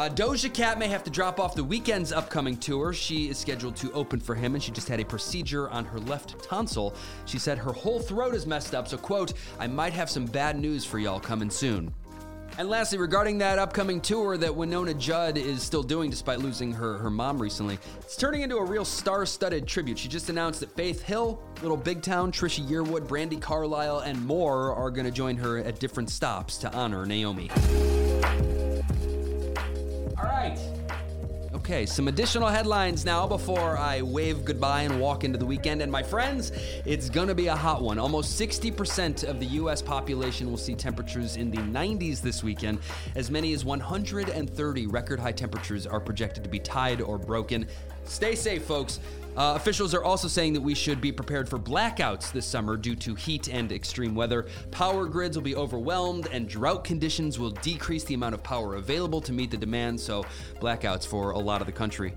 Uh, 0.00 0.08
Doja 0.08 0.50
Cat 0.54 0.78
may 0.78 0.88
have 0.88 1.04
to 1.04 1.10
drop 1.10 1.38
off 1.38 1.54
the 1.54 1.62
Weeknd's 1.62 2.10
upcoming 2.10 2.56
tour. 2.56 2.94
She 2.94 3.28
is 3.28 3.36
scheduled 3.36 3.76
to 3.76 3.92
open 3.92 4.18
for 4.18 4.34
him, 4.34 4.54
and 4.54 4.64
she 4.64 4.72
just 4.72 4.88
had 4.88 4.98
a 4.98 5.04
procedure 5.04 5.68
on 5.68 5.84
her 5.84 6.00
left 6.00 6.42
tonsil. 6.42 6.94
She 7.26 7.38
said 7.38 7.58
her 7.58 7.70
whole 7.70 8.00
throat 8.00 8.34
is 8.34 8.46
messed 8.46 8.74
up, 8.74 8.88
so, 8.88 8.96
quote, 8.96 9.34
I 9.58 9.66
might 9.66 9.92
have 9.92 10.08
some 10.08 10.24
bad 10.24 10.58
news 10.58 10.86
for 10.86 10.98
y'all 10.98 11.20
coming 11.20 11.50
soon. 11.50 11.92
And 12.56 12.70
lastly, 12.70 12.96
regarding 12.96 13.36
that 13.38 13.58
upcoming 13.58 14.00
tour 14.00 14.38
that 14.38 14.50
Wynonna 14.50 14.98
Judd 14.98 15.36
is 15.36 15.62
still 15.62 15.82
doing 15.82 16.08
despite 16.08 16.38
losing 16.38 16.72
her, 16.72 16.96
her 16.96 17.10
mom 17.10 17.38
recently, 17.38 17.78
it's 17.98 18.16
turning 18.16 18.40
into 18.40 18.56
a 18.56 18.64
real 18.64 18.86
star 18.86 19.26
studded 19.26 19.68
tribute. 19.68 19.98
She 19.98 20.08
just 20.08 20.30
announced 20.30 20.60
that 20.60 20.74
Faith 20.74 21.02
Hill, 21.02 21.42
Little 21.60 21.76
Big 21.76 22.00
Town, 22.00 22.32
Trisha 22.32 22.66
Yearwood, 22.66 23.06
Brandi 23.06 23.38
Carlile, 23.38 23.98
and 23.98 24.24
more 24.24 24.74
are 24.74 24.90
going 24.90 25.04
to 25.04 25.12
join 25.12 25.36
her 25.36 25.58
at 25.58 25.78
different 25.78 26.08
stops 26.08 26.56
to 26.56 26.72
honor 26.72 27.04
Naomi. 27.04 27.50
Right. 30.50 30.80
Okay, 31.52 31.84
some 31.84 32.08
additional 32.08 32.48
headlines 32.48 33.04
now 33.04 33.26
before 33.26 33.76
I 33.76 34.02
wave 34.02 34.44
goodbye 34.44 34.82
and 34.82 35.00
walk 35.00 35.24
into 35.24 35.36
the 35.36 35.44
weekend. 35.44 35.82
And 35.82 35.90
my 35.90 36.02
friends, 36.02 36.52
it's 36.84 37.10
gonna 37.10 37.34
be 37.34 37.48
a 37.48 37.56
hot 37.56 37.82
one. 37.82 37.98
Almost 37.98 38.40
60% 38.40 39.24
of 39.24 39.40
the 39.40 39.46
US 39.46 39.82
population 39.82 40.48
will 40.48 40.56
see 40.56 40.74
temperatures 40.74 41.36
in 41.36 41.50
the 41.50 41.58
90s 41.58 42.20
this 42.20 42.42
weekend. 42.42 42.78
As 43.14 43.30
many 43.30 43.52
as 43.52 43.64
130 43.64 44.86
record 44.86 45.20
high 45.20 45.32
temperatures 45.32 45.86
are 45.86 46.00
projected 46.00 46.44
to 46.44 46.50
be 46.50 46.60
tied 46.60 47.00
or 47.00 47.18
broken. 47.18 47.66
Stay 48.04 48.34
safe, 48.34 48.64
folks. 48.64 49.00
Uh, 49.36 49.54
officials 49.54 49.94
are 49.94 50.02
also 50.02 50.26
saying 50.26 50.52
that 50.52 50.60
we 50.60 50.74
should 50.74 51.00
be 51.00 51.12
prepared 51.12 51.48
for 51.48 51.58
blackouts 51.58 52.32
this 52.32 52.44
summer 52.44 52.76
due 52.76 52.96
to 52.96 53.14
heat 53.14 53.48
and 53.48 53.70
extreme 53.70 54.14
weather. 54.14 54.46
Power 54.72 55.06
grids 55.06 55.36
will 55.36 55.44
be 55.44 55.54
overwhelmed, 55.54 56.26
and 56.32 56.48
drought 56.48 56.82
conditions 56.82 57.38
will 57.38 57.50
decrease 57.50 58.02
the 58.04 58.14
amount 58.14 58.34
of 58.34 58.42
power 58.42 58.74
available 58.74 59.20
to 59.20 59.32
meet 59.32 59.50
the 59.50 59.56
demand, 59.56 60.00
so 60.00 60.24
blackouts 60.58 61.06
for 61.06 61.30
a 61.30 61.38
lot 61.38 61.60
of 61.60 61.66
the 61.66 61.72
country. 61.72 62.12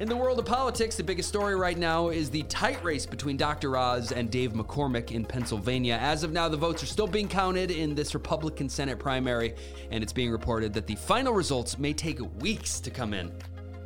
In 0.00 0.08
the 0.08 0.16
world 0.16 0.38
of 0.38 0.46
politics, 0.46 0.96
the 0.96 1.02
biggest 1.02 1.28
story 1.28 1.56
right 1.56 1.76
now 1.76 2.10
is 2.10 2.30
the 2.30 2.44
tight 2.44 2.82
race 2.84 3.04
between 3.04 3.36
Dr. 3.36 3.76
Oz 3.76 4.12
and 4.12 4.30
Dave 4.30 4.52
McCormick 4.52 5.10
in 5.10 5.24
Pennsylvania. 5.24 5.98
As 6.00 6.22
of 6.22 6.30
now, 6.30 6.48
the 6.48 6.56
votes 6.56 6.84
are 6.84 6.86
still 6.86 7.08
being 7.08 7.26
counted 7.26 7.72
in 7.72 7.96
this 7.96 8.14
Republican 8.14 8.68
Senate 8.68 9.00
primary, 9.00 9.54
and 9.90 10.02
it's 10.02 10.12
being 10.12 10.30
reported 10.30 10.72
that 10.74 10.86
the 10.86 10.94
final 10.94 11.34
results 11.34 11.78
may 11.78 11.92
take 11.92 12.20
weeks 12.40 12.78
to 12.78 12.90
come 12.90 13.12
in. 13.12 13.32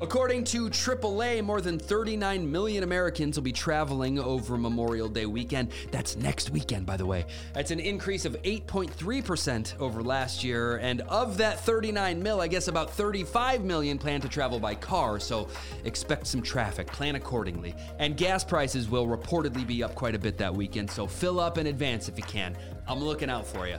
According 0.02 0.42
to 0.46 0.68
AAA, 0.68 1.44
more 1.44 1.60
than 1.60 1.78
39 1.78 2.50
million 2.50 2.82
Americans 2.82 3.36
will 3.36 3.44
be 3.44 3.52
traveling 3.52 4.18
over 4.18 4.58
Memorial 4.58 5.08
Day 5.08 5.26
weekend. 5.26 5.70
That's 5.92 6.16
next 6.16 6.50
weekend, 6.50 6.86
by 6.86 6.96
the 6.96 7.06
way. 7.06 7.24
That's 7.54 7.70
an 7.70 7.78
increase 7.78 8.24
of 8.24 8.32
8.3% 8.42 9.78
over 9.78 10.02
last 10.02 10.42
year. 10.42 10.78
And 10.78 11.02
of 11.02 11.38
that 11.38 11.60
39 11.60 12.20
mil, 12.20 12.40
I 12.40 12.48
guess 12.48 12.66
about 12.66 12.90
35 12.90 13.62
million 13.62 13.96
plan 13.96 14.20
to 14.22 14.28
travel 14.28 14.58
by 14.58 14.74
car. 14.74 15.20
So 15.20 15.46
expect 15.84 16.26
some 16.26 16.42
traffic, 16.42 16.88
plan 16.88 17.14
accordingly. 17.14 17.72
And 18.00 18.16
gas 18.16 18.42
prices 18.42 18.88
will 18.88 19.06
reportedly 19.06 19.64
be 19.64 19.84
up 19.84 19.94
quite 19.94 20.16
a 20.16 20.18
bit 20.18 20.36
that 20.38 20.52
weekend. 20.52 20.90
So 20.90 21.06
fill 21.06 21.38
up 21.38 21.58
in 21.58 21.68
advance 21.68 22.08
if 22.08 22.18
you 22.18 22.24
can. 22.24 22.56
I'm 22.88 22.98
looking 22.98 23.30
out 23.30 23.46
for 23.46 23.68
you. 23.68 23.76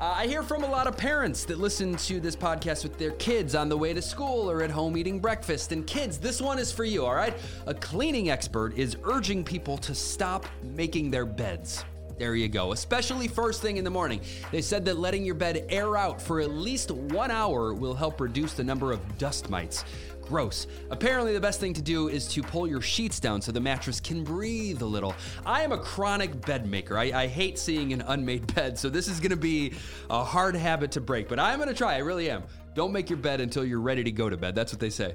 Uh, 0.00 0.12
I 0.16 0.26
hear 0.26 0.42
from 0.42 0.64
a 0.64 0.68
lot 0.68 0.88
of 0.88 0.96
parents 0.96 1.44
that 1.44 1.60
listen 1.60 1.94
to 1.94 2.18
this 2.18 2.34
podcast 2.34 2.82
with 2.82 2.98
their 2.98 3.12
kids 3.12 3.54
on 3.54 3.68
the 3.68 3.76
way 3.76 3.94
to 3.94 4.02
school 4.02 4.50
or 4.50 4.62
at 4.64 4.70
home 4.70 4.96
eating 4.96 5.20
breakfast. 5.20 5.70
And 5.70 5.86
kids, 5.86 6.18
this 6.18 6.40
one 6.40 6.58
is 6.58 6.72
for 6.72 6.82
you, 6.82 7.06
all 7.06 7.14
right? 7.14 7.38
A 7.66 7.74
cleaning 7.74 8.28
expert 8.28 8.76
is 8.76 8.96
urging 9.04 9.44
people 9.44 9.78
to 9.78 9.94
stop 9.94 10.46
making 10.62 11.12
their 11.12 11.24
beds. 11.24 11.84
There 12.18 12.34
you 12.34 12.48
go, 12.48 12.72
especially 12.72 13.28
first 13.28 13.62
thing 13.62 13.76
in 13.76 13.84
the 13.84 13.90
morning. 13.90 14.20
They 14.50 14.62
said 14.62 14.84
that 14.84 14.98
letting 14.98 15.24
your 15.24 15.34
bed 15.34 15.66
air 15.68 15.96
out 15.96 16.20
for 16.20 16.40
at 16.40 16.50
least 16.50 16.90
one 16.90 17.30
hour 17.30 17.72
will 17.72 17.94
help 17.94 18.20
reduce 18.20 18.54
the 18.54 18.64
number 18.64 18.92
of 18.92 19.18
dust 19.18 19.48
mites. 19.48 19.84
Gross. 20.26 20.66
Apparently, 20.90 21.32
the 21.32 21.40
best 21.40 21.60
thing 21.60 21.74
to 21.74 21.82
do 21.82 22.08
is 22.08 22.26
to 22.28 22.42
pull 22.42 22.66
your 22.66 22.80
sheets 22.80 23.20
down 23.20 23.40
so 23.40 23.52
the 23.52 23.60
mattress 23.60 24.00
can 24.00 24.24
breathe 24.24 24.82
a 24.82 24.86
little. 24.86 25.14
I 25.44 25.62
am 25.62 25.72
a 25.72 25.78
chronic 25.78 26.44
bed 26.44 26.66
maker. 26.66 26.98
I, 26.98 27.04
I 27.04 27.26
hate 27.26 27.58
seeing 27.58 27.92
an 27.92 28.02
unmade 28.02 28.54
bed, 28.54 28.78
so 28.78 28.88
this 28.88 29.08
is 29.08 29.20
gonna 29.20 29.36
be 29.36 29.72
a 30.10 30.24
hard 30.24 30.56
habit 30.56 30.92
to 30.92 31.00
break, 31.00 31.28
but 31.28 31.38
I'm 31.38 31.58
gonna 31.58 31.74
try. 31.74 31.94
I 31.94 31.98
really 31.98 32.30
am. 32.30 32.44
Don't 32.74 32.92
make 32.92 33.08
your 33.08 33.18
bed 33.18 33.40
until 33.40 33.64
you're 33.64 33.80
ready 33.80 34.02
to 34.04 34.12
go 34.12 34.28
to 34.28 34.36
bed. 34.36 34.54
That's 34.54 34.72
what 34.72 34.80
they 34.80 34.90
say. 34.90 35.14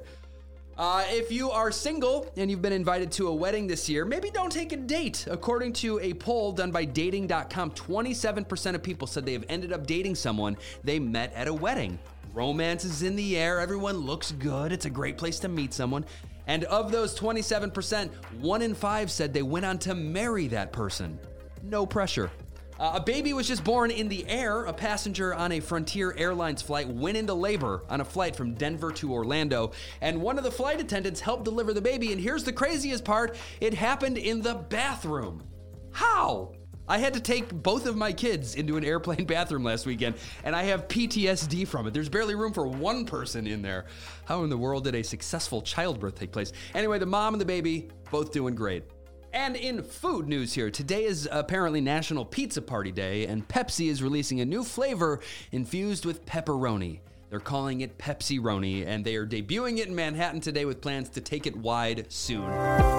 Uh, 0.80 1.04
if 1.10 1.30
you 1.30 1.52
are 1.52 1.74
single 1.74 2.32
and 2.38 2.50
you've 2.50 2.62
been 2.62 2.72
invited 2.72 3.12
to 3.12 3.28
a 3.28 3.36
wedding 3.36 3.68
this 3.68 3.90
year, 3.90 4.06
maybe 4.06 4.30
don't 4.30 4.50
take 4.50 4.72
a 4.72 4.78
date. 4.78 5.28
According 5.30 5.74
to 5.74 6.00
a 6.00 6.14
poll 6.14 6.54
done 6.54 6.72
by 6.72 6.86
Dating.com, 6.86 7.72
27% 7.72 8.76
of 8.76 8.82
people 8.82 9.06
said 9.06 9.26
they 9.26 9.34
have 9.34 9.44
ended 9.50 9.74
up 9.74 9.86
dating 9.86 10.16
someone 10.16 10.56
they 10.86 10.98
met 10.98 11.34
at 11.34 11.50
a 11.50 11.54
wedding. 11.54 12.00
Romance 12.34 12.86
is 12.86 13.02
in 13.02 13.16
the 13.16 13.38
air, 13.38 13.60
everyone 13.60 13.98
looks 13.98 14.32
good, 14.34 14.72
it's 14.72 14.86
a 14.86 14.90
great 14.90 15.18
place 15.18 15.40
to 15.40 15.48
meet 15.48 15.74
someone. 15.74 16.06
And 16.48 16.64
of 16.66 16.92
those 16.92 17.18
27%, 17.18 18.10
one 18.40 18.62
in 18.62 18.74
five 18.74 19.12
said 19.12 19.34
they 19.34 19.42
went 19.42 19.66
on 19.66 19.78
to 19.80 19.96
marry 19.96 20.48
that 20.48 20.72
person. 20.72 21.20
No 21.64 21.86
pressure. 21.86 22.32
Uh, 22.80 22.94
a 22.96 23.00
baby 23.02 23.34
was 23.34 23.48
just 23.48 23.64
born 23.64 23.92
in 23.92 24.08
the 24.08 24.26
air. 24.28 24.64
A 24.64 24.74
passenger 24.74 25.34
on 25.34 25.52
a 25.52 25.60
Frontier 25.60 26.16
Airlines 26.18 26.62
flight 26.62 26.88
went 26.88 27.18
into 27.18 27.34
labor 27.34 27.84
on 27.90 28.00
a 28.00 28.06
flight 28.06 28.36
from 28.36 28.54
Denver 28.54 28.92
to 28.94 29.12
Orlando, 29.12 29.72
and 30.02 30.22
one 30.22 30.38
of 30.38 30.46
the 30.46 30.52
flight 30.52 30.80
attendants 30.80 31.20
helped 31.20 31.44
deliver 31.44 31.74
the 31.74 31.82
baby. 31.82 32.14
And 32.14 32.22
here's 32.22 32.46
the 32.46 32.54
craziest 32.54 33.04
part 33.04 33.36
it 33.60 33.74
happened 33.74 34.18
in 34.18 34.42
the 34.42 34.56
bathroom. 34.56 35.44
How? 35.92 36.54
I 36.90 36.98
had 36.98 37.14
to 37.14 37.20
take 37.20 37.54
both 37.54 37.86
of 37.86 37.96
my 37.96 38.12
kids 38.12 38.56
into 38.56 38.76
an 38.76 38.84
airplane 38.84 39.26
bathroom 39.28 39.64
last 39.64 39.86
weekend, 39.86 40.16
and 40.44 40.56
I 40.56 40.64
have 40.64 40.88
PTSD 40.88 41.68
from 41.68 41.86
it. 41.86 41.94
There's 41.94 42.10
barely 42.10 42.34
room 42.34 42.52
for 42.52 42.66
one 42.68 43.06
person 43.06 43.46
in 43.46 43.62
there. 43.62 43.86
How 44.26 44.44
in 44.44 44.50
the 44.50 44.58
world 44.58 44.86
did 44.86 44.96
a 44.96 45.04
successful 45.04 45.62
childbirth 45.62 46.16
take 46.16 46.32
place? 46.32 46.52
Anyway, 46.74 46.98
the 46.98 47.06
mom 47.06 47.36
and 47.36 47.42
the 47.42 47.46
baby 47.46 47.90
both 48.10 48.32
doing 48.32 48.56
great. 48.56 48.86
And 49.34 49.56
in 49.56 49.84
food 49.84 50.28
news 50.28 50.52
here, 50.52 50.72
today 50.72 51.04
is 51.04 51.30
apparently 51.32 51.80
National 51.80 52.26
Pizza 52.26 52.64
Party 52.64 52.92
Day, 52.92 53.28
and 53.28 53.48
Pepsi 53.48 53.90
is 53.90 54.02
releasing 54.02 54.42
a 54.42 54.46
new 54.46 54.64
flavor 54.64 55.20
infused 55.52 56.06
with 56.06 56.26
pepperoni. 56.26 57.02
They're 57.30 57.40
calling 57.40 57.82
it 57.82 58.00
Pepsi 58.00 58.40
Roni, 58.40 58.88
and 58.88 59.06
they 59.06 59.16
are 59.16 59.28
debuting 59.28 59.78
it 59.78 59.88
in 59.88 59.96
Manhattan 59.96 60.42
today 60.42 60.66
with 60.66 60.82
plans 60.82 61.10
to 61.10 61.22
take 61.22 61.46
it 61.46 61.56
wide 61.56 62.12
soon. 62.12 62.99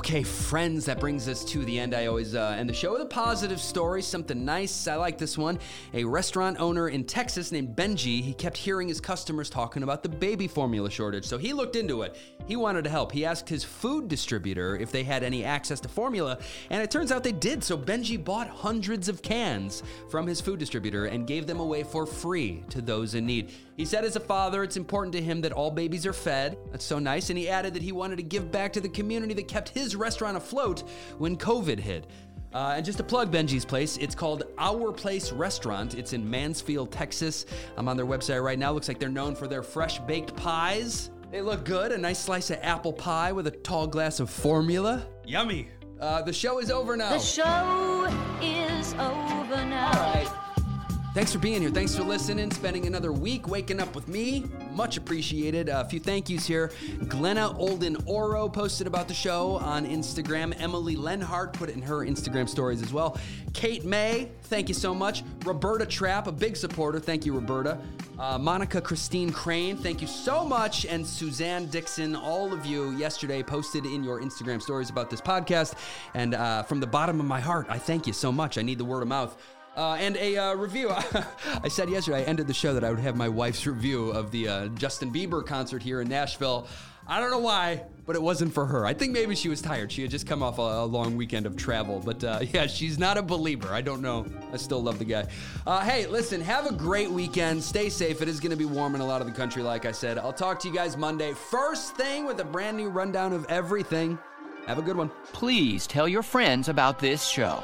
Okay, 0.00 0.22
friends, 0.22 0.86
that 0.86 0.98
brings 0.98 1.28
us 1.28 1.44
to 1.44 1.62
the 1.62 1.78
end. 1.78 1.94
I 1.94 2.06
always 2.06 2.34
uh, 2.34 2.56
end 2.58 2.70
the 2.70 2.74
show 2.74 2.92
with 2.92 3.02
a 3.02 3.06
positive 3.06 3.60
story, 3.60 4.00
something 4.00 4.46
nice. 4.46 4.88
I 4.88 4.94
like 4.94 5.18
this 5.18 5.36
one. 5.36 5.58
A 5.92 6.04
restaurant 6.04 6.58
owner 6.58 6.88
in 6.88 7.04
Texas 7.04 7.52
named 7.52 7.76
Benji, 7.76 8.22
he 8.22 8.32
kept 8.32 8.56
hearing 8.56 8.88
his 8.88 8.98
customers 8.98 9.50
talking 9.50 9.82
about 9.82 10.02
the 10.02 10.08
baby 10.08 10.48
formula 10.48 10.90
shortage, 10.90 11.26
so 11.26 11.36
he 11.36 11.52
looked 11.52 11.76
into 11.76 12.00
it. 12.00 12.16
He 12.46 12.56
wanted 12.56 12.84
to 12.84 12.90
help. 12.90 13.12
He 13.12 13.26
asked 13.26 13.46
his 13.46 13.62
food 13.62 14.08
distributor 14.08 14.74
if 14.74 14.90
they 14.90 15.04
had 15.04 15.22
any 15.22 15.44
access 15.44 15.80
to 15.80 15.88
formula, 15.90 16.38
and 16.70 16.82
it 16.82 16.90
turns 16.90 17.12
out 17.12 17.22
they 17.22 17.30
did. 17.30 17.62
So 17.62 17.76
Benji 17.76 18.24
bought 18.24 18.48
hundreds 18.48 19.10
of 19.10 19.20
cans 19.20 19.82
from 20.08 20.26
his 20.26 20.40
food 20.40 20.58
distributor 20.58 21.04
and 21.06 21.26
gave 21.26 21.46
them 21.46 21.60
away 21.60 21.82
for 21.82 22.06
free 22.06 22.64
to 22.70 22.80
those 22.80 23.14
in 23.14 23.26
need. 23.26 23.50
He 23.76 23.84
said, 23.84 24.04
as 24.04 24.16
a 24.16 24.20
father, 24.20 24.62
it's 24.62 24.76
important 24.76 25.14
to 25.14 25.22
him 25.22 25.40
that 25.42 25.52
all 25.52 25.70
babies 25.70 26.04
are 26.04 26.12
fed. 26.12 26.58
That's 26.70 26.84
so 26.84 26.98
nice. 26.98 27.30
And 27.30 27.38
he 27.38 27.48
added 27.48 27.72
that 27.74 27.82
he 27.82 27.92
wanted 27.92 28.16
to 28.16 28.22
give 28.22 28.50
back 28.52 28.74
to 28.74 28.80
the 28.80 28.90
community 28.90 29.32
that 29.34 29.48
kept 29.48 29.70
his 29.90 29.96
restaurant 29.96 30.36
afloat 30.36 30.84
when 31.18 31.36
COVID 31.36 31.80
hit. 31.80 32.06
Uh, 32.52 32.74
and 32.76 32.84
just 32.84 32.98
to 32.98 33.04
plug 33.04 33.32
Benji's 33.32 33.64
place, 33.64 33.96
it's 33.96 34.14
called 34.14 34.44
Our 34.58 34.92
Place 34.92 35.32
Restaurant. 35.32 35.94
It's 35.94 36.12
in 36.12 36.28
Mansfield, 36.28 36.92
Texas. 36.92 37.46
I'm 37.76 37.88
on 37.88 37.96
their 37.96 38.06
website 38.06 38.42
right 38.42 38.58
now. 38.58 38.72
Looks 38.72 38.88
like 38.88 38.98
they're 38.98 39.08
known 39.08 39.34
for 39.34 39.46
their 39.48 39.62
fresh 39.62 39.98
baked 40.00 40.34
pies. 40.36 41.10
They 41.30 41.42
look 41.42 41.64
good. 41.64 41.92
A 41.92 41.98
nice 41.98 42.18
slice 42.18 42.50
of 42.50 42.58
apple 42.62 42.92
pie 42.92 43.32
with 43.32 43.46
a 43.46 43.52
tall 43.52 43.86
glass 43.86 44.20
of 44.20 44.30
formula. 44.30 45.06
Yummy. 45.24 45.68
Uh, 46.00 46.22
the 46.22 46.32
show 46.32 46.58
is 46.60 46.70
over 46.70 46.96
now. 46.96 47.10
The 47.10 47.18
show 47.18 48.06
is 48.40 48.94
over 48.94 49.64
now. 49.64 49.92
All 49.92 50.14
right. 50.14 50.39
Thanks 51.12 51.32
for 51.32 51.40
being 51.40 51.60
here. 51.60 51.70
Thanks 51.70 51.96
for 51.96 52.04
listening, 52.04 52.52
spending 52.52 52.86
another 52.86 53.10
week 53.10 53.48
waking 53.48 53.80
up 53.80 53.96
with 53.96 54.06
me. 54.06 54.44
Much 54.70 54.96
appreciated. 54.96 55.68
a 55.68 55.84
few 55.84 55.98
thank 55.98 56.30
yous 56.30 56.46
here. 56.46 56.70
Glenna 57.08 57.52
Olden 57.58 57.96
Oro 58.06 58.48
posted 58.48 58.86
about 58.86 59.08
the 59.08 59.14
show 59.14 59.56
on 59.56 59.84
Instagram. 59.84 60.54
Emily 60.60 60.94
Lenhart 60.94 61.52
put 61.52 61.68
it 61.68 61.74
in 61.74 61.82
her 61.82 62.06
Instagram 62.06 62.48
stories 62.48 62.80
as 62.80 62.92
well. 62.92 63.18
Kate 63.54 63.84
May, 63.84 64.30
thank 64.44 64.68
you 64.68 64.74
so 64.74 64.94
much. 64.94 65.24
Roberta 65.44 65.84
Trapp, 65.84 66.28
a 66.28 66.32
big 66.32 66.56
supporter. 66.56 67.00
Thank 67.00 67.26
you, 67.26 67.34
Roberta. 67.34 67.80
Uh, 68.16 68.38
Monica 68.38 68.80
Christine 68.80 69.32
Crane, 69.32 69.76
thank 69.76 70.00
you 70.00 70.06
so 70.06 70.44
much. 70.44 70.86
And 70.86 71.04
Suzanne 71.04 71.66
Dixon, 71.66 72.14
all 72.14 72.52
of 72.52 72.64
you 72.64 72.92
yesterday 72.92 73.42
posted 73.42 73.84
in 73.84 74.04
your 74.04 74.20
Instagram 74.20 74.62
stories 74.62 74.90
about 74.90 75.10
this 75.10 75.20
podcast. 75.20 75.74
And 76.14 76.34
uh, 76.34 76.62
from 76.62 76.78
the 76.78 76.86
bottom 76.86 77.18
of 77.18 77.26
my 77.26 77.40
heart, 77.40 77.66
I 77.68 77.78
thank 77.78 78.06
you 78.06 78.12
so 78.12 78.30
much. 78.30 78.58
I 78.58 78.62
need 78.62 78.78
the 78.78 78.84
word 78.84 79.02
of 79.02 79.08
mouth. 79.08 79.36
Uh, 79.80 79.94
and 79.94 80.18
a 80.18 80.36
uh, 80.36 80.54
review. 80.56 80.90
I 81.62 81.68
said 81.68 81.88
yesterday, 81.88 82.18
I 82.18 82.24
ended 82.24 82.46
the 82.46 82.52
show 82.52 82.74
that 82.74 82.84
I 82.84 82.90
would 82.90 82.98
have 82.98 83.16
my 83.16 83.30
wife's 83.30 83.66
review 83.66 84.10
of 84.10 84.30
the 84.30 84.46
uh, 84.46 84.66
Justin 84.68 85.10
Bieber 85.10 85.44
concert 85.44 85.82
here 85.82 86.02
in 86.02 86.08
Nashville. 86.08 86.68
I 87.08 87.18
don't 87.18 87.30
know 87.30 87.38
why, 87.38 87.84
but 88.04 88.14
it 88.14 88.20
wasn't 88.20 88.52
for 88.52 88.66
her. 88.66 88.84
I 88.84 88.92
think 88.92 89.14
maybe 89.14 89.34
she 89.34 89.48
was 89.48 89.62
tired. 89.62 89.90
She 89.90 90.02
had 90.02 90.10
just 90.10 90.26
come 90.26 90.42
off 90.42 90.58
a, 90.58 90.62
a 90.62 90.84
long 90.84 91.16
weekend 91.16 91.46
of 91.46 91.56
travel. 91.56 92.02
But 92.04 92.22
uh, 92.22 92.40
yeah, 92.52 92.66
she's 92.66 92.98
not 92.98 93.16
a 93.16 93.22
believer. 93.22 93.72
I 93.72 93.80
don't 93.80 94.02
know. 94.02 94.26
I 94.52 94.58
still 94.58 94.82
love 94.82 94.98
the 94.98 95.06
guy. 95.06 95.28
Uh, 95.66 95.80
hey, 95.80 96.06
listen, 96.06 96.42
have 96.42 96.66
a 96.66 96.74
great 96.74 97.10
weekend. 97.10 97.64
Stay 97.64 97.88
safe. 97.88 98.20
It 98.20 98.28
is 98.28 98.38
going 98.38 98.50
to 98.50 98.58
be 98.58 98.66
warm 98.66 98.94
in 98.94 99.00
a 99.00 99.06
lot 99.06 99.22
of 99.22 99.26
the 99.26 99.32
country, 99.32 99.62
like 99.62 99.86
I 99.86 99.92
said. 99.92 100.18
I'll 100.18 100.30
talk 100.30 100.60
to 100.60 100.68
you 100.68 100.74
guys 100.74 100.98
Monday. 100.98 101.32
First 101.32 101.96
thing 101.96 102.26
with 102.26 102.38
a 102.40 102.44
brand 102.44 102.76
new 102.76 102.90
rundown 102.90 103.32
of 103.32 103.46
everything. 103.46 104.18
Have 104.66 104.76
a 104.76 104.82
good 104.82 104.98
one. 104.98 105.10
Please 105.32 105.86
tell 105.86 106.06
your 106.06 106.22
friends 106.22 106.68
about 106.68 106.98
this 106.98 107.26
show. 107.26 107.62